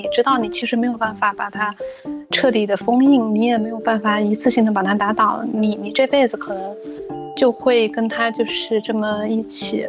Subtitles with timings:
[0.00, 1.74] 你知道你其实没有办法把它
[2.30, 6.74] 彻底的封印，你也没有办法一次性的把它打倒，你你这辈子可能
[7.36, 9.86] 就会跟他就是这么一起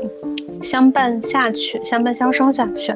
[0.61, 2.93] 相伴下去，相伴相生下去。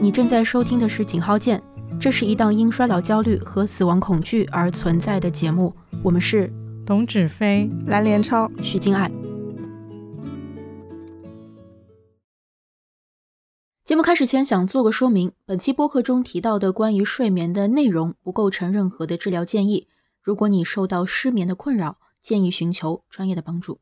[0.00, 1.56] 你正在收听的是《井号键》，
[2.00, 5.72] 这是一档因衰老焦虑和死亡恐惧而存在的节目。
[6.02, 6.52] 我们是
[6.84, 9.08] 董芷飞、蓝连超、徐静爱。
[13.92, 19.86] 节目开始前，想做个说明：本期播客中提到的关于睡眠的内容不构成任何的治疗建议。
[20.22, 23.80] 如果你受到失眠的困扰，建议寻求专业的帮助。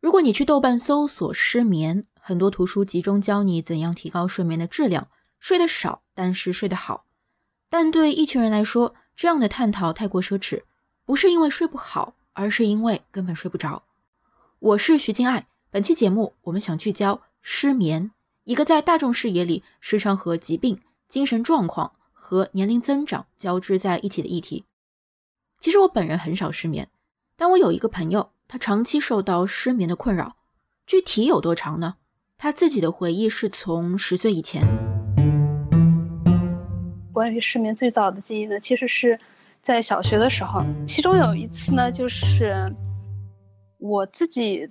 [0.00, 2.06] 如果你去豆瓣搜索“失眠”。
[2.18, 5.08] 很多图书集中教你怎样提高睡眠的质量，
[5.38, 7.04] 睡得少，但是睡得好。
[7.68, 10.62] 但对一群人来说，这样的探讨太过奢侈，
[11.04, 13.82] 不是因为睡不好，而是因为根本睡不着。
[14.58, 18.10] 我是徐静爱，本期节目我们想聚焦失眠，
[18.48, 24.64] 一个在大众视野里时常和疾病、精神状况和年龄增长交织在一起的议题。
[25.60, 26.88] 其实我本人很少失眠，
[27.36, 30.36] 但我有一个朋友，他长期受到失眠的困扰，
[30.86, 31.96] 具体有多长呢？
[32.38, 34.66] 他自己的回忆是从十岁以前。
[37.12, 39.20] 关于失眠最早的记忆呢，其实是
[39.60, 40.64] 在小学的时候。
[40.86, 42.74] 其中有一次呢，就是
[43.76, 44.70] 我自己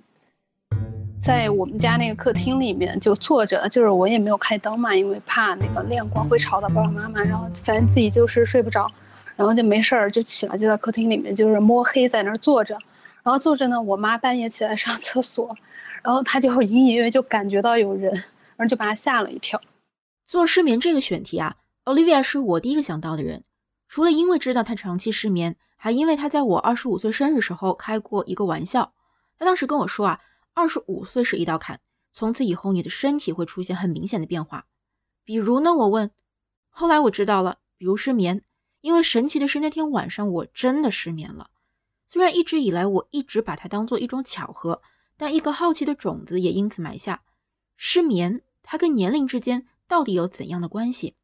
[1.22, 7.22] 在我们家那个客厅里面就坐着，就是我也没有开灯嘛，因为怕那个亮光会吵到爸爸妈妈。
[7.22, 8.90] 然后反正自己就是睡不着，
[9.36, 12.78] 然后就没事儿就起来，就在客厅里面就是摸黑在那儿坐着。
[13.22, 15.54] 然后坐着呢，我妈半夜起来上厕所。
[16.02, 19.60] 然后她就隐隐约约就感觉到有人，然后就把她吓了一跳。
[20.24, 23.44] 做失眠这个选题啊，Olivia 是我第一个想到的人。
[23.88, 28.92] 除了因为知道她长期失眠，还因为她在我二十五岁生日时候开过一个玩笑。
[29.38, 30.20] 她当时跟我说啊，
[30.58, 34.66] 二十五岁是一道坎，从此以后你的身体会出现很明显的变化。
[35.24, 36.10] 比如呢，我问，
[36.68, 38.42] 后来我知道了，比如失眠，
[38.80, 41.50] 因为神奇的是那天晚上我真的失眠了。
[42.08, 44.82] 虽然一直以来我一直把它当做一种巧合。
[45.20, 47.22] 但一个好奇的种子也因此埋下。
[47.76, 51.16] 失眠，它跟年龄之间到底有怎样的关系？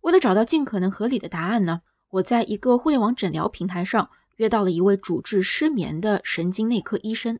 [0.00, 7.38] 为了找到尽可能合理的答案呢，我在一个互联网诊疗平台上约到了一位主治失眠的神经内科医生。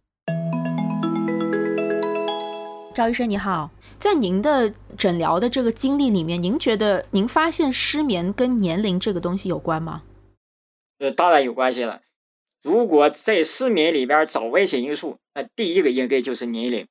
[2.96, 10.02] 赵医生你好，在您的诊疗的这个经历里面，您觉得您发现失眠跟年龄这个东西有关吗？
[10.98, 12.00] 呃，当然有关系了。
[12.62, 16.88] 如果在失眠里边找危险因素，那第一个应该就是年龄。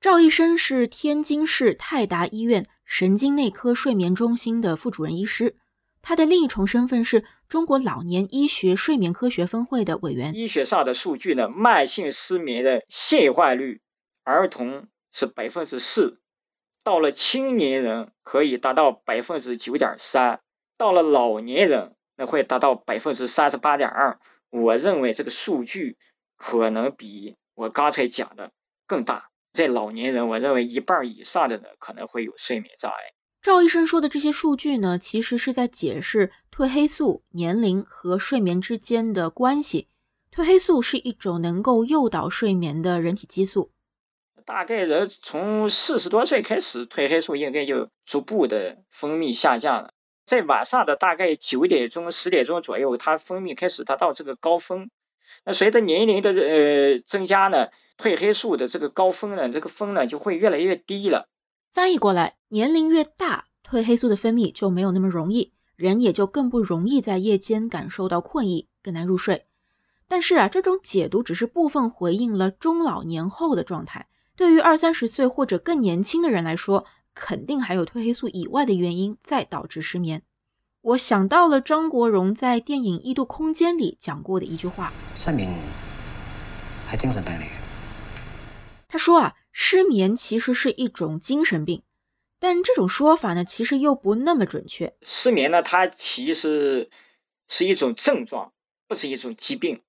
[0.00, 5.54] 赵医生是天津市泰达医院神经内科睡眠中心的副主任医师，
[6.02, 10.34] 他的另一重身份是中国老年医学睡眠科学分会的委员。
[10.34, 13.80] 医学上的数据呢，慢性失眠的现患率，
[14.24, 16.20] 儿童是百分之四，
[16.82, 20.40] 到了青年人可以达到百分之九点三，
[20.76, 24.18] 到了老年人那会达到百分之三十八点二。
[24.50, 25.96] 我认为这个数据
[26.36, 28.52] 可能比我刚才讲的
[28.86, 29.30] 更大。
[29.52, 32.96] 在老年人，我认为一半以上的人可能会有睡眠障碍。
[33.42, 39.88] 赵医生说的这些数据呢，其实是在解释褪黑素、年龄和睡眠之间的关系。
[40.30, 43.72] 褪黑素是一种能够诱导睡眠的人体激素。
[44.44, 49.92] 大概人从四十多岁开始，褪黑素应该就逐步的分泌下降了。
[50.26, 54.88] 在晚上的大概九点钟、十点钟左右，它分泌开始达到这个高峰。
[55.44, 61.28] 那随着年龄的呃增加呢，褪黑素的这个高峰呢，这个峰呢就会越来越低了。
[61.72, 69.46] 翻译过来，年龄越大，褪黑素的分泌就没有那么容易，人也就更不容易在夜间感受到困意，更难入睡。
[70.06, 74.08] 但是啊，这种解读只是部分回应了中老年后的状态。
[74.40, 80.22] 对于二三十岁或者更年轻的人来说，肯定还有褪黑素以外的原因在导致失眠。
[80.80, 85.52] 我想到了张国荣在电影《异度空间》里讲过的一句话：“失眠
[86.86, 87.50] 还精神病嚟嘅。”
[88.88, 91.82] 他说啊，失眠其实是一种精神病，
[92.38, 94.94] 但这种说法呢，其实又不那么准确。
[95.02, 96.88] 失眠呢，它其实
[97.46, 98.54] 是一种症状，
[98.88, 99.82] 不是一种疾病。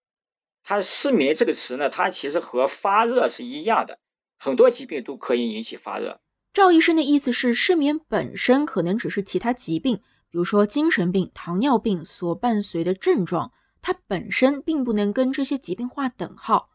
[0.62, 4.00] 它失眠这个词呢，它其实和发热是一样的，
[4.44, 6.20] 很多疾病都可以引起发热。
[6.52, 9.98] 赵医生的意思是，失眠本身可能只是其他疾病。
[10.32, 13.52] 比如说精神病、糖尿病所伴随的症状，
[13.84, 16.72] 它本身并不能跟这些疾病划等号。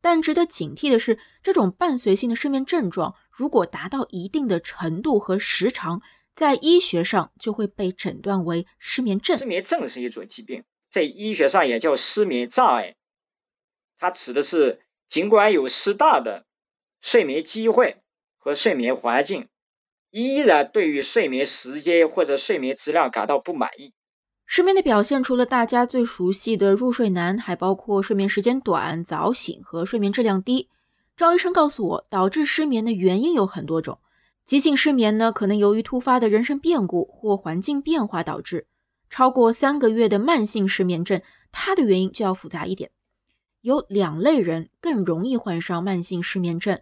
[0.00, 6.00] 但值得警惕的是，这种伴随性的失眠症状，如果达到一定的程度和时长，
[6.36, 9.36] 在医学上就会被诊断为失眠症。
[9.36, 12.94] 失眠症是一种疾病，在医学上也叫失眠障碍。
[13.98, 16.46] 它指的是尽管有适当的
[17.00, 18.02] 睡眠机会
[18.36, 19.48] 和睡眠环境，
[20.10, 23.92] 依然对于睡眠时间或者睡眠质量感到不满意。
[24.44, 30.68] 失眠的表现除了大家最熟悉的入睡难，还包括睡眠时间短、早醒和睡眠质量低。
[31.16, 33.98] 赵医生告诉我，导致失眠的原因有很多种。
[34.44, 38.60] 急性失眠呢，可能由于突发的人生变故或环境变化导致；
[39.10, 41.20] 超过三个月的慢性失眠症，
[41.52, 42.90] 它的原因就要复杂一点。
[43.60, 46.80] 有两类人更容易患上慢性失眠症，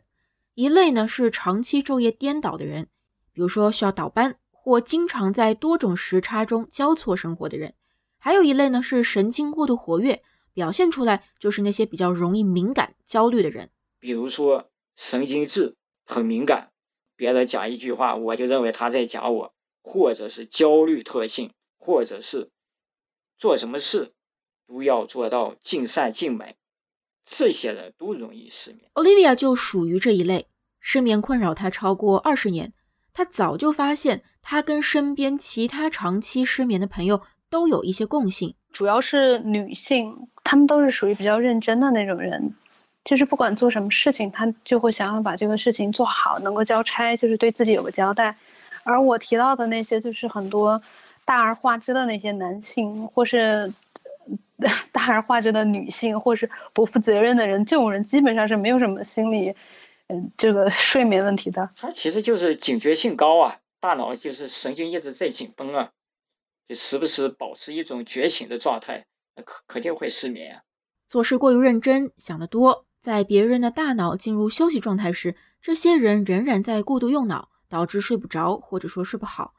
[0.56, 2.88] 一类呢是长期昼夜颠倒的人，
[3.32, 4.38] 比如说需要倒班。
[4.50, 7.74] 或经常在多种时差中交错生活的人，
[8.18, 13.70] 还有一类呢是神经过度活跃，表现出来就是那些比较容易敏感、焦虑的人。
[14.00, 16.72] 比如说神经质、很敏感，
[17.14, 22.50] 别人讲一句话，我就认为他在讲我，或者是焦虑特性，或者是
[23.38, 24.14] 做什么事
[24.66, 26.56] 都要做到尽善尽美，
[27.26, 28.88] 这些人都容易失眠。
[28.94, 30.46] Olivia 就属于这一类，
[30.80, 32.72] 失眠困扰她超过二十年，
[33.12, 34.22] 她早就发现。
[34.48, 37.20] 她跟身边其他长期失眠的朋友
[37.50, 42.54] 都有一些共性，主要是女性，她们都是属于比较认真的那种人，
[43.04, 48.36] 就是不管做什么事情，她就会想要把这个事情做好，能够交差，就是对自己有个交代。
[48.84, 50.80] 而我提到的那些，就是很多
[51.24, 53.72] 大而化之的那些男性，或是
[54.92, 59.54] 大而化之的女性，或是不负责任的人，这种人基本上是没有什么心理，
[60.08, 61.70] 嗯，这个睡眠问题的。
[61.76, 63.58] 他其实就是警觉性高啊。
[63.78, 65.90] 大脑就是神经一直在紧绷啊，
[66.66, 69.04] 就时不时保持一种觉醒的状态，
[69.36, 70.62] 那肯肯定会失眠啊。
[71.06, 79.54] 做事过于认真，想得多，在别人的大脑进入休息状态时，这些人仍然在过度用脑，导致睡不着或者说睡不好。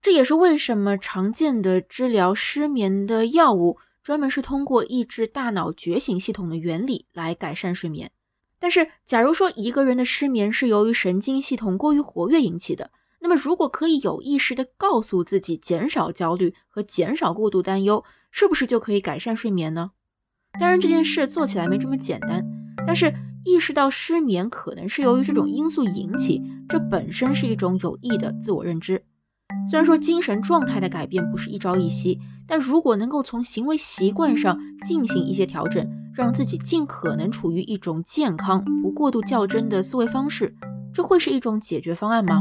[0.00, 3.78] 这也是为什么常见的治疗失眠的药物，
[4.08, 8.10] 专门是通过抑制大脑觉醒系统的原理来改善睡眠。
[8.58, 12.90] 但是，假如说一个人的失眠是由于神经系统过于活跃引起的，
[13.20, 19.90] 那么，如果可以有意识的告诉自己减少焦虑和减少过度担忧，是不是就可以改善睡眠呢？
[20.58, 22.42] 当然，这件事做起来没这么简单。
[22.86, 23.12] 但是，
[23.44, 29.04] 意识到失眠可能是由于这种因素引起，这本身是一种有益的自我认知。
[29.70, 32.18] 虽然说精神状态的改变不是一朝一夕，
[32.50, 40.56] 但如果能够从行为习惯上进行一些调整，让自己尽可能处于一种健康、不过度较真的思维方式，
[40.94, 42.40] 这会是一种解决方案吗？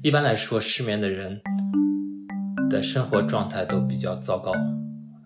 [0.00, 1.40] 一般来说，失眠的人
[2.70, 4.52] 的生活状态都比较糟糕。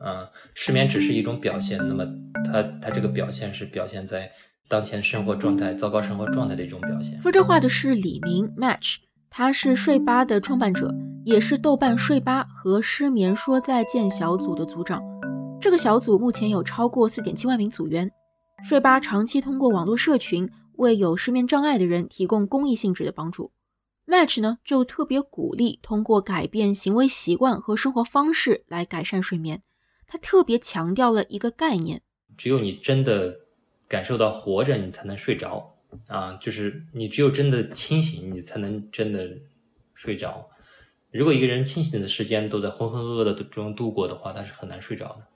[0.00, 2.06] 嗯，失眠只是一种表现，那么
[2.46, 4.30] 他他这个表现是表现在
[4.66, 7.20] 当前生活状态糟糕生活状态的一种表现。
[7.20, 8.96] 说这话的是李明 Match，
[9.34, 10.94] 他是睡吧的创办者，
[11.24, 15.02] 也是豆瓣睡吧和失眠说再见小组的组长。
[15.58, 18.10] 这个小组目前有超过四点七万名组员。
[18.62, 23.50] 睡吧长期通过网络社群为有失眠障碍的人提供公益性质的帮助。
[24.06, 29.62] Match 呢，就特别鼓励通过改变行为习惯和生活方式来改善睡眠。
[30.06, 32.02] 他特别强调了一个概念：
[32.36, 33.34] 只有你真的
[33.88, 35.71] 感受到活着，你才能睡着
[36.06, 36.38] 啊！
[36.40, 39.28] 就是你只有真的清醒，你才能真的
[39.94, 40.50] 睡着。
[41.10, 45.26] 如果一个人清醒的时间都在浑浑噩噩的中度过的话，他是很难睡着的。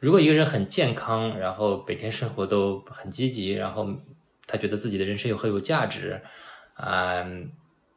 [0.00, 3.88] 如果一个人很健康，然后每天生活都很积极，然后
[4.46, 6.20] 他觉得自己的人生又很有价值，
[6.76, 7.50] 嗯。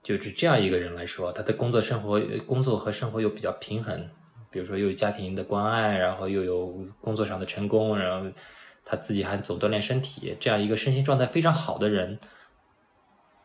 [0.04, 4.10] 就是这样一个人来说，他的工作生活、工作和生活又比较平衡，
[4.50, 8.32] 比如说又有家庭的关爱，然后又有工作上的成功，然后
[8.90, 12.18] 他自己还总锻炼身体，这样一个身心状态非常好的人，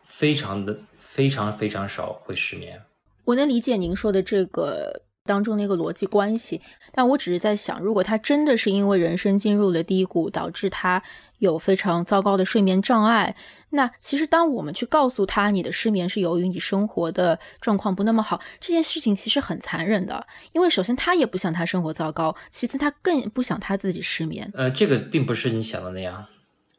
[0.05, 2.81] 非常的非常非常少会失眠。
[3.25, 5.03] 我能理解您说的这个。
[5.25, 11.01] 当中的一个逻辑关系，但我只是在想，如果他真的是因为人生进入了低谷，导致他
[11.43, 13.35] 有非常糟糕的睡眠障碍，
[13.71, 24.49] 那其实当我们去告诉他你的失眠是由于你生活的状况不那么好，这件事情其实很残忍的，因为首先他也不想他生活糟糕，其次他更不想他自己失眠。
[24.55, 26.25] 呃，这个并不是你想的那样，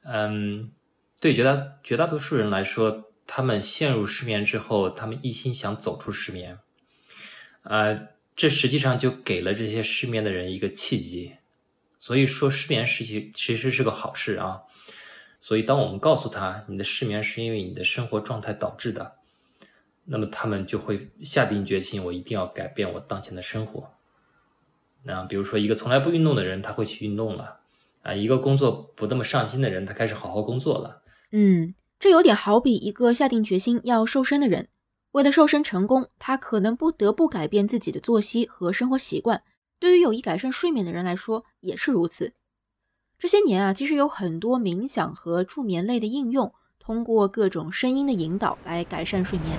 [0.06, 0.72] 嗯，
[1.20, 6.58] 对绝大绝大多数人来说，他们陷入失眠之后，他们一心想走出失眠，
[7.64, 8.14] 呃。
[8.36, 11.34] 这实际上就给了这些失眠的人一个契机，
[12.04, 14.64] 所以说失眠实际其实是个好事啊。
[15.40, 19.14] 所以当我们告诉他你的失眠是因为你的生活状态导致的，
[20.04, 23.90] 那么他们就会下定决心，我一定要改变我当前的生活。
[25.04, 27.62] 那比如说一个从来不运动的人，他会去运动了
[28.02, 31.04] 啊；一个工作不那么上心的人，他开始好好工作了。
[31.32, 34.68] 嗯，这有点好比一个下定决心要瘦身的人。
[35.14, 39.44] 为了瘦身成功，他可能不得不改变自己的作息和生活习惯。
[39.84, 42.32] 对于有意改善睡眠的人来说，也是如此。
[43.20, 49.58] 这些年啊，其实有很多冥想和助眠类的应用，通过各种声音的引导来改善睡眠。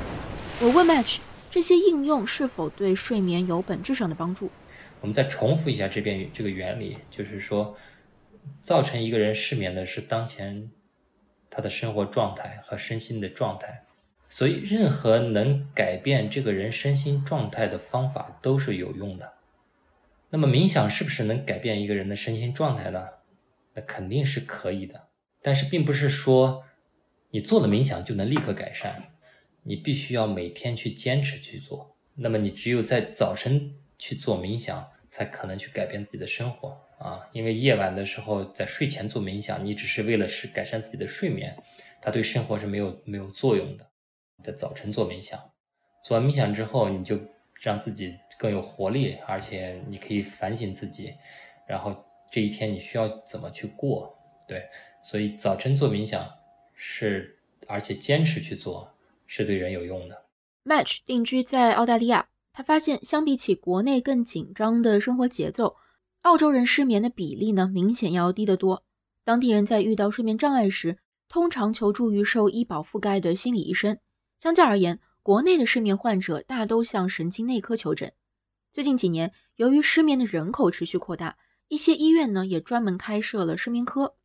[0.62, 1.18] 我问 Match，
[1.50, 4.48] 这些应用是否对睡眠有本质上的帮助？
[5.02, 7.76] 我们再重复一下这边这个原理，就是说，
[8.62, 10.70] 造成一个人失眠的是当前
[11.50, 13.84] 他的生活状态和身心的状态，
[14.30, 19.33] 所以任何能改变这个人身心状态的方法都是有用的。
[20.30, 23.08] 那么冥想是不是能改变一个人的身心状态呢？
[23.74, 25.08] 那肯定是可以的，
[25.42, 26.64] 但是并不是说
[27.30, 29.12] 你做了冥想就能立刻改善，
[29.62, 31.96] 你必须要每天去坚持去做。
[32.14, 37.28] 那么你只有在早晨去做冥想，才可能去改变自己的生活啊！
[37.32, 41.56] 因为夜晚的时候在睡前做冥想，你只是为了是改善自己的睡眠，
[42.00, 43.90] 它对生活是没有没有作用的。
[44.42, 45.40] 在早晨做冥想，
[46.04, 47.18] 做完冥想之后，你就
[47.60, 51.14] 让自己更有活力，而且你可以反省自己，
[51.66, 51.94] 然后。
[52.32, 54.12] 这一天你需要怎么去过？
[54.48, 54.68] 对，
[55.00, 56.28] 所以早晨做冥想
[56.74, 57.38] 是，
[57.68, 58.92] 而且坚持去做
[59.28, 60.24] 是对人有用的。
[60.64, 65.76] Match 定居在澳大利亚，他发现相比起国内更紧张的生活节奏，
[66.22, 68.82] 澳洲人失眠的比例呢明显要低得多。
[69.22, 70.98] 当地人在遇到睡眠障碍时，
[71.28, 73.96] 通常求助于受医保覆盖的心理医生。
[74.40, 78.12] 相较而言，国内的失眠患者大都向神经内科求诊。
[78.74, 81.36] 最近几年，由于失眠的人口持续扩大。
[81.68, 84.16] 一些医院呢也专门开设了失眠科。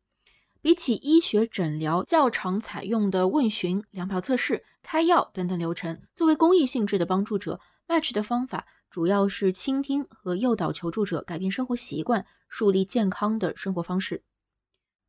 [0.60, 14.24] 比起医学诊疗较常采用的问询、量表测试、开药等等流程，作为公益性质的帮助者，Match 的方法主要是倾听和诱导求助者改变生活习惯，树立健康的生活方式。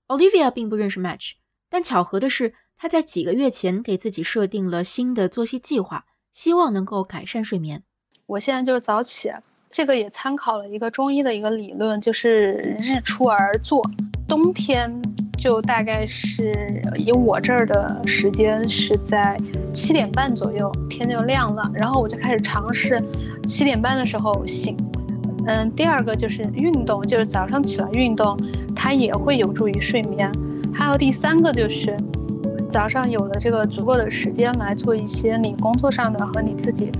[0.05, 1.31] Olivia 并不认识 Match，
[1.67, 7.83] 但巧合的是，他在几个月前给自己设定了新的作息计划，希望能够改善睡眠。
[8.31, 9.29] 我现在就是早起。
[9.69, 13.83] 这个也参考了一个中医的一个理论，就是日出而作。
[14.25, 14.89] 冬天
[15.37, 19.37] 就大概是以我这儿的时间是在
[19.73, 23.03] 七点半左右，天就亮了，然后我就开始尝试
[23.45, 24.77] 七点半的时候醒。
[25.45, 28.39] 嗯，第二个就是运动，就是早上起来运动，
[28.73, 30.31] 它也会有助于睡眠。
[30.73, 31.97] 还有第三个就是
[32.69, 36.91] 早上有了这个足够的时间来做一些你工作上的和你自己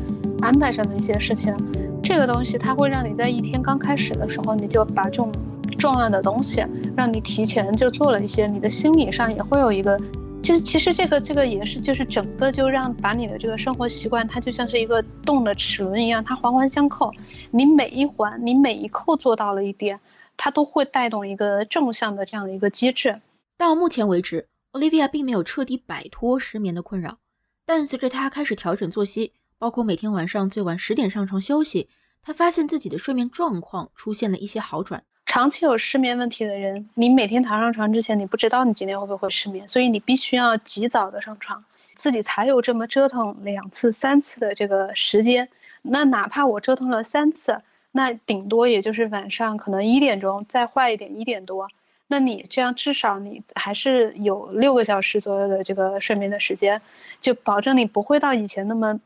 [0.42, 1.56] 安排上的一些事情。
[2.04, 5.32] 这个东西它会让你在一天刚开始的时候，你就把这种
[5.78, 6.66] 重要的东西，
[6.98, 10.00] 让你提前就做了一些，你的心理上也会有一个，
[10.42, 17.12] 其实其实这个这个也是就是整个就让把你的这个生活习惯，它就像是一个动的齿轮一样，它环环相扣，
[17.52, 20.00] 你每一环你每一扣做到了一点，
[20.36, 23.22] 它都会带动一个正向的这样的一个机制。
[23.58, 27.18] 到目前为止，Olivia 并没有彻底摆脱失眠的困扰，
[27.64, 29.34] 但随着她开始调整作息。
[29.62, 31.88] 包括每天晚上最晚十点上床休息，
[32.24, 35.04] 他发现自己的睡眠状况出现了一些好转。
[35.28, 41.64] 长期有失眠问题的人，你每天躺上床之前，你不知道你今天会不会失眠，所以你必须要及早的上床，
[41.96, 45.48] 自己才有这么折腾两次、三次的这个时间。
[45.84, 51.68] 那哪怕我折腾了三次，那顶多也就是晚上可能一点钟，再坏一点一点多。
[52.08, 56.82] 那你这样至少你还是有六个小时左右的这个睡眠的时间，
[57.22, 59.00] 就保证你不会到以前那么。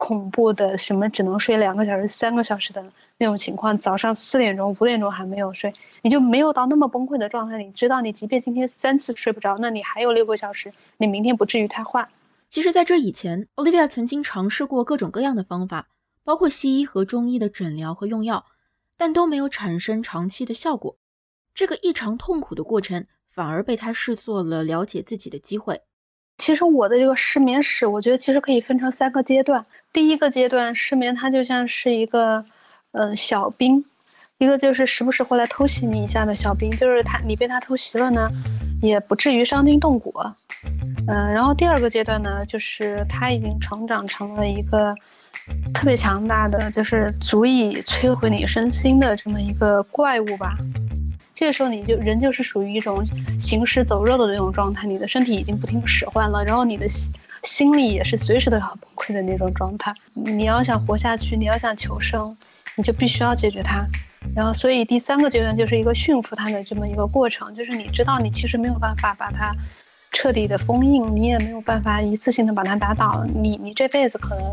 [0.00, 2.82] 恐怖的什么只能睡两个小时、三个小时的
[3.18, 7.62] 那种情况，早上四点钟、五点钟还没有睡，你就没有到那么崩溃的状态。
[7.62, 12.08] 你知道，你即便今天三次睡不着，那你还有六个小时，你明天不至于太坏。
[12.48, 15.88] 其实，在这以前，Olivia 曾经尝试过各种各样的方法，
[16.24, 18.46] 包括西医和中医的诊疗和用药，
[18.96, 20.96] 但都没有产生长期的效果。
[21.54, 25.82] 这个异常痛苦的过程，反而被他视作了了解自己的机会。
[26.40, 29.64] 其实我的这个失眠史，我觉得其实可以分成三个阶段。
[29.92, 32.42] 第一个阶段失眠，它就像是一个，
[32.92, 33.84] 嗯，小兵，
[34.38, 38.26] 一个就是时不时会来偷袭你一下的小兵，就是他你被他偷袭了呢，
[38.80, 40.14] 也不至于伤筋动骨。
[41.06, 44.94] 嗯，然后第二个阶段呢，就是他已经成长成了一个
[45.74, 50.56] 特别强大的，就是足以摧毁你身心的这么一个怪物吧。
[51.40, 53.02] 这个时候，你就人就是属于一种
[53.40, 57.10] 行尸走肉的那种状态，你的身体已经不听使唤了，然后你的心
[57.44, 59.90] 心里也是随时都要崩溃的那种状态。
[60.12, 62.36] 你要想活下去，你要想求生，
[62.76, 63.86] 你就必须要解决它。
[64.36, 69.56] 然后，所以第三个阶段就是一个驯服它的这么一个过程，就是你知道你其实没有办法把它
[70.10, 74.44] 彻底的封印，你也没有办法一次性的把它打倒，你你这辈子可能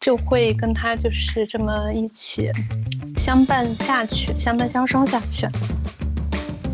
[0.00, 2.50] 就会跟它就是这么一起
[3.18, 5.46] 相伴下去，相伴相生下去。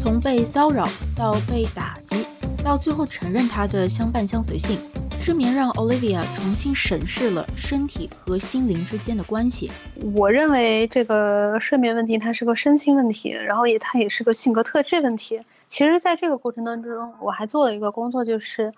[0.02, 2.24] 从被骚扰到被打击，
[2.64, 4.78] 到最后承认他的相伴相随性，
[5.20, 9.70] 失眠让 Olivia 重新审视了身体和心灵之间的关系。
[10.14, 15.42] 我认为这个睡眠问题它是个身心问题，然后也它也是个性格特质问题。
[15.68, 18.72] 其实，在这个过程当中，我还做了一个工作，就是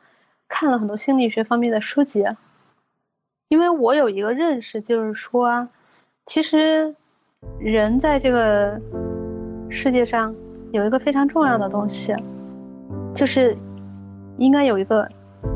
[0.49, 2.25] 看了很多心理学方面的书籍。
[3.49, 5.69] 因为我有一个认识，就是说，
[6.27, 6.93] 其实
[7.61, 8.81] 人在这个
[9.71, 10.35] 世界上
[10.73, 12.15] 有一个非常重要的东西，
[13.15, 13.55] 就是
[14.39, 15.07] 应该有一个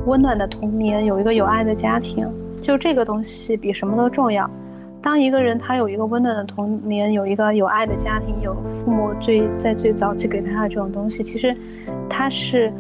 [0.05, 2.29] 温暖的童年，有一个有爱的家庭。
[2.61, 4.49] 就这个东西比什么都重要。
[5.03, 11.57] 当一个人他有一个温暖的童年，有一个有爱的家庭，有父母最在最早期给他的这种东西，其实
[12.11, 12.71] 他是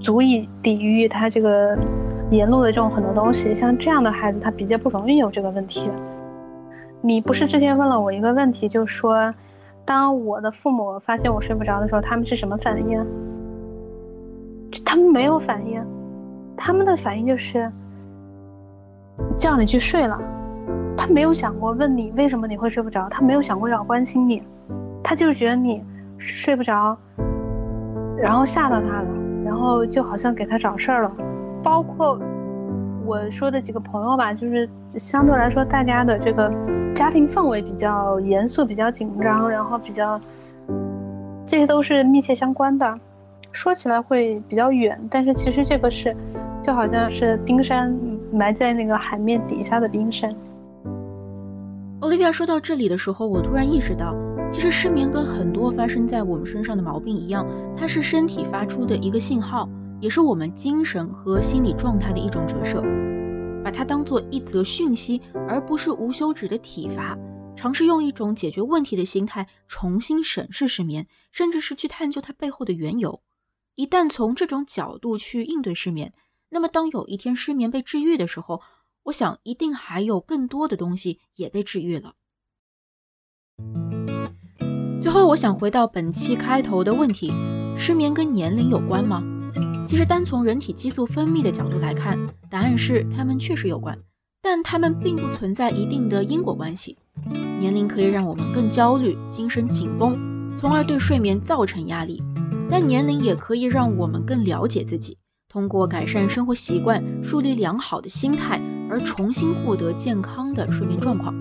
[0.00, 1.76] 足以抵御他这个
[2.30, 3.54] 沿路的这种很多东西。
[3.54, 5.90] 像这样的孩子，他比较不容易有这个问题。
[7.02, 9.34] 你不是之前问了我一个问题，就说，
[9.84, 13.06] 当我的父母发现我睡不着的时候，他们是什么反应？
[14.84, 15.84] 他们没有反应，
[16.56, 17.70] 他们的反应就是
[19.36, 20.20] 叫你去睡了。
[20.96, 24.42] 他没有想过问你为什么你会睡不着，他没有想过要关心你，
[25.02, 25.84] 他就是觉得你
[26.18, 26.96] 睡不着，
[28.16, 29.08] 然后吓到他了，
[29.44, 31.12] 然后就好像给他找事儿了。
[31.62, 32.18] 包括
[33.04, 36.50] 我说的几个朋友吧，就是相对来说大家的这个
[36.94, 40.18] 家庭氛围比较严肃、比较紧张，然后比较，
[41.46, 42.98] 这些都是密切相关的。
[43.52, 46.16] 说起来会比较远，但是其实这个是
[46.62, 47.94] 就好像是冰山
[48.32, 50.34] 埋在那个海面底下的冰山。
[52.00, 54.14] Olivia 说到这里的时候，我突然意识到，
[54.50, 57.46] 其实失眠跟很多发生在我们身上的毛病一样，
[57.76, 59.68] 它是身体发出的一个信号，
[60.04, 62.82] 也是我们精神和心理状态的一种折射。
[63.64, 65.18] 把它当做一则讯息，
[65.48, 67.16] 而不是无休止的体罚。
[67.56, 73.22] 尝试用一种解决问题的心态重新审视失眠，甚至是去探究它背后的缘由。
[73.76, 76.12] 一旦从这种角度去应对失眠，
[76.50, 78.60] 那么当有一天失眠被治愈的时候，
[79.04, 82.12] 我想，一定还有更多的东西也被治愈了。
[85.00, 87.32] 最后，我想回到本期开头的问题：
[87.74, 89.24] 失眠跟年龄有关吗？
[89.86, 92.18] 其实，单从人体激素分泌的角度来看，
[92.48, 93.98] 答案是它们确实有关，
[94.42, 96.96] 但它们并不存在一定的因果关系。
[97.60, 100.18] 年龄可以让我们更焦虑、精神紧绷，
[100.56, 102.22] 从而对睡眠造成压力；
[102.70, 105.16] 但年龄也可以让我们更了解自己，
[105.48, 108.60] 通过改善生活习惯，树立良好的心态。
[108.90, 111.34] 而重新获得健康的睡眠状况。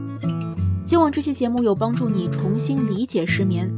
[0.84, 3.70] 希望这期节目有帮助你重新理解失眠。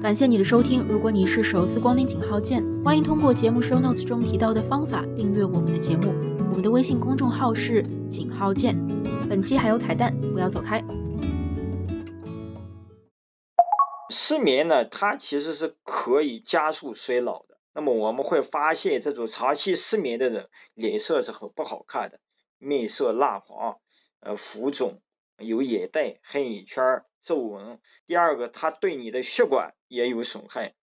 [0.00, 0.82] 感谢你的收听。
[0.88, 6.14] 如果你是首次光临井号键，欢迎通过节目 show notes 中提到的方法订阅我们的节目。
[6.48, 8.74] 我们的微信公众号是井号键。
[9.28, 10.82] 本期还有彩蛋，不要走开。
[14.08, 17.58] 失眠呢，它其实是可以加速衰老的。
[17.74, 22.18] 那么我们会发现，这种长期失眠的人脸色是很不好看的，
[22.56, 23.76] 面色蜡黄，
[24.20, 25.02] 呃，浮肿，
[25.36, 27.80] 有眼袋、黑眼圈儿、皱纹。
[28.06, 30.74] 第二个，它对你的血管也有损害。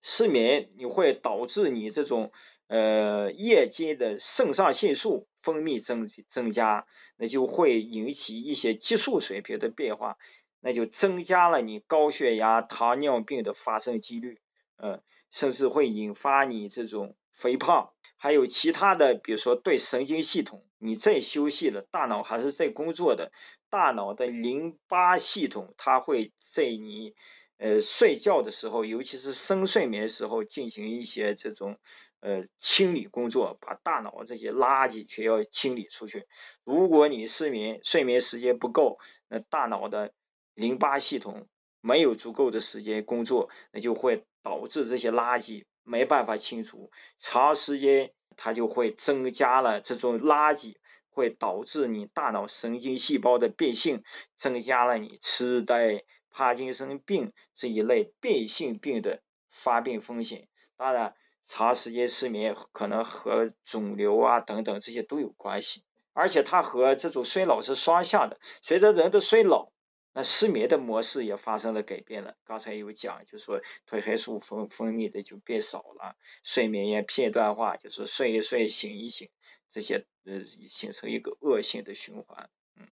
[0.00, 2.32] 失眠你会导致你这种
[2.68, 10.16] 呃夜间的肾上腺素分泌增增加，那就会引起一些激素水平的变化，
[10.60, 14.40] 那就增加了你高血压、糖尿病的发生几率，
[14.76, 15.02] 呃。
[15.34, 23.32] 甚至会引发你这种肥胖，还有其他的，比如说对神经系统，你在休息了，大脑还是在工作的，
[23.72, 27.14] 大脑的淋巴系统，它会在你
[27.56, 31.78] 呃睡觉的时候，尤其是深睡眠时候，进行一些这种
[32.20, 36.26] 呃清理工作，把大脑这些垃圾全要清理出去。
[36.64, 40.12] 如果你失眠，睡眠时间不够，那大脑的
[40.54, 41.48] 淋巴系统
[41.80, 44.24] 没有足够的时间工作，那就会。
[44.44, 50.74] 导致这些垃圾没办法清除，长时间它就会增加了这种垃圾，
[51.12, 54.02] 会导致你大脑神经细胞的变性，
[54.34, 60.48] 增加了你痴呆、帕金森病这一类变性病的发病风险。
[60.76, 61.14] 当然，
[61.46, 69.71] 长时间失眠可能和肿瘤啊等等这些都有关系，而且它和这种衰老是双向的，随着人的衰老。
[70.14, 72.36] 那失眠的模式也发生了改变了。
[72.44, 79.30] 刚才有讲，就是说褪黑素分分泌的就变少了，睡眠也片段化，就是睡一睡醒一醒，
[79.70, 82.50] 这些呃形成一个恶性的循环。